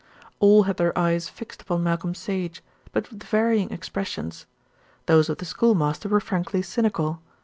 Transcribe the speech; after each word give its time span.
All 0.39 0.63
had 0.63 0.77
their 0.77 0.97
eyes 0.97 1.29
fixed 1.29 1.61
upon 1.61 1.83
Malcolm 1.83 2.15
Sage; 2.15 2.63
but 2.91 3.11
with 3.11 3.21
varying 3.21 3.69
expressions. 3.69 4.47
Those 5.05 5.29
of 5.29 5.37
the 5.37 5.45
schoolmaster 5.45 6.09
were 6.09 6.19
frankly 6.19 6.63
cynical. 6.63 7.21